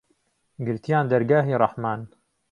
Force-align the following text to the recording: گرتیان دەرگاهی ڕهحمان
گرتیان 0.65 1.05
دەرگاهی 1.11 1.57
ڕهحمان 1.61 2.01